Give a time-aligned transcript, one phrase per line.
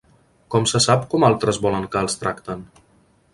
[0.53, 2.65] Com se sap com altres volen que els tracten?